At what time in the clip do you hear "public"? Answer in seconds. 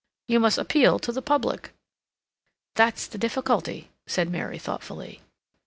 1.21-1.73